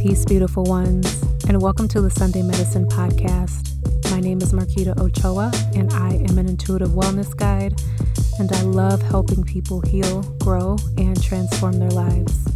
[0.00, 3.74] Peace, beautiful ones, and welcome to the Sunday Medicine Podcast.
[4.10, 7.78] My name is Marquita Ochoa, and I am an intuitive wellness guide,
[8.38, 12.48] and I love helping people heal, grow, and transform their lives.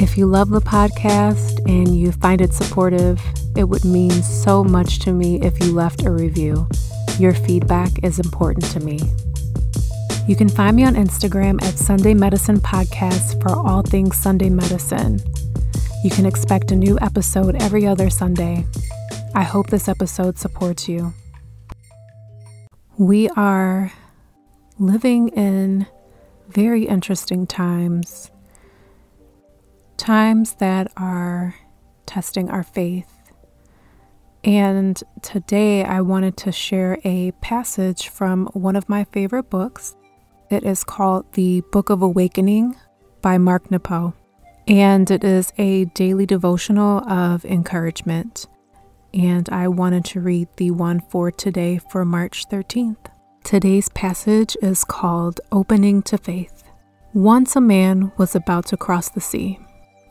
[0.00, 3.20] If you love the podcast and you find it supportive,
[3.56, 6.66] it would mean so much to me if you left a review.
[7.20, 8.98] Your feedback is important to me.
[10.26, 15.22] You can find me on Instagram at Sunday Medicine Podcast for all things Sunday medicine.
[16.04, 18.64] You can expect a new episode every other Sunday.
[19.34, 21.12] I hope this episode supports you.
[22.96, 23.92] We are
[24.78, 25.88] living in
[26.48, 28.30] very interesting times,
[29.96, 31.56] times that are
[32.06, 33.32] testing our faith.
[34.44, 39.96] And today I wanted to share a passage from one of my favorite books.
[40.48, 42.76] It is called The Book of Awakening
[43.20, 44.14] by Mark Nepo
[44.68, 48.46] and it is a daily devotional of encouragement.
[49.14, 52.98] And I wanted to read the one for today for March 13th.
[53.44, 56.64] Today's passage is called Opening to Faith.
[57.14, 59.58] Once a man was about to cross the sea.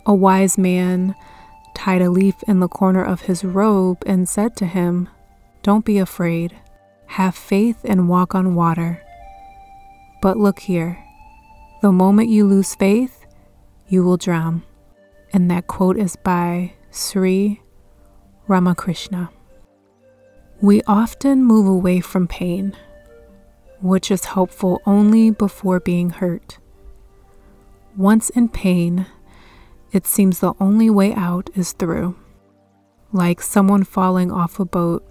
[0.08, 1.14] A wise man
[1.76, 5.08] tied a leaf in the corner of his robe and said to him,
[5.62, 6.58] Don't be afraid.
[7.06, 9.04] Have faith and walk on water.
[10.20, 10.98] But look here.
[11.84, 13.17] The moment you lose faith,
[13.88, 14.64] you will drown.
[15.34, 17.62] And that quote is by Sri
[18.48, 19.30] Ramakrishna.
[20.62, 22.76] We often move away from pain,
[23.82, 26.58] which is helpful only before being hurt.
[27.96, 29.06] Once in pain,
[29.92, 32.16] it seems the only way out is through,
[33.12, 35.04] like someone falling off a boat,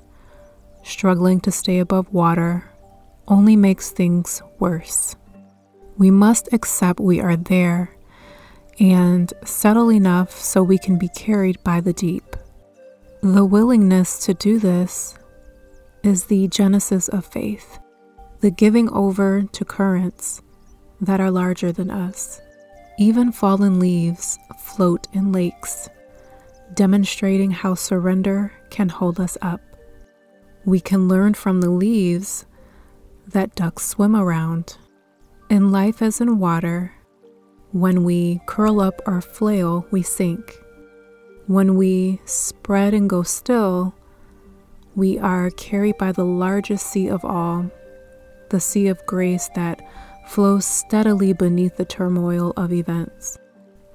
[0.83, 2.65] struggling to stay above water,
[3.29, 5.17] only makes things worse.
[5.97, 7.97] We must accept we are there
[8.79, 12.37] and settle enough so we can be carried by the deep.
[13.23, 15.19] The willingness to do this
[16.03, 17.79] is the genesis of faith,
[18.41, 20.43] the giving over to currents
[21.01, 22.41] that are larger than us.
[22.99, 25.89] Even fallen leaves float in lakes,
[26.75, 29.61] demonstrating how surrender can hold us up.
[30.65, 32.47] We can learn from the leaves
[33.27, 34.79] that ducks swim around.
[35.51, 36.93] In life as in water,
[37.81, 40.59] when we curl up or flail, we sink.
[41.47, 43.95] When we spread and go still,
[44.95, 47.71] we are carried by the largest sea of all,
[48.49, 49.87] the sea of grace that
[50.27, 53.37] flows steadily beneath the turmoil of events.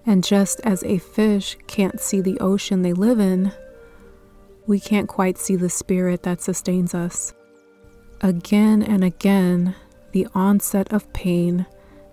[0.05, 3.51] And just as a fish can't see the ocean they live in,
[4.67, 7.33] we can't quite see the spirit that sustains us.
[8.21, 9.73] Again and again,
[10.11, 11.65] the onset of pain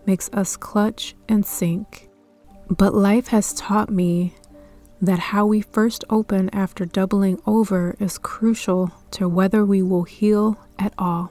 [0.09, 2.09] makes us clutch and sink.
[2.71, 4.35] But life has taught me
[5.03, 10.59] that how we first open after doubling over is crucial to whether we will heal
[10.79, 11.31] at all.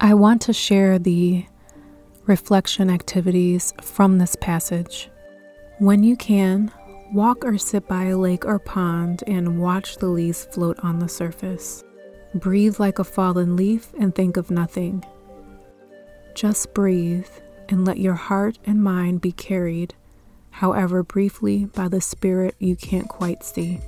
[0.00, 1.46] I want to share the
[2.26, 5.08] reflection activities from this passage.
[5.78, 6.72] When you can,
[7.12, 11.08] walk or sit by a lake or pond and watch the leaves float on the
[11.08, 11.84] surface.
[12.34, 15.04] Breathe like a fallen leaf and think of nothing.
[16.34, 17.30] Just breathe
[17.68, 19.94] and let your heart and mind be carried,
[20.50, 23.80] however briefly, by the Spirit you can't quite see.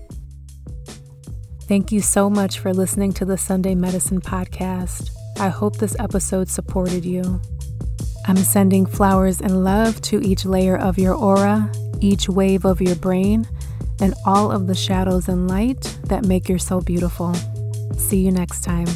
[1.63, 5.11] Thank you so much for listening to the Sunday Medicine Podcast.
[5.39, 7.41] I hope this episode supported you.
[8.27, 12.97] I'm sending flowers and love to each layer of your aura, each wave of your
[12.97, 13.47] brain,
[14.01, 17.35] and all of the shadows and light that make your soul beautiful.
[17.97, 18.87] See you next time.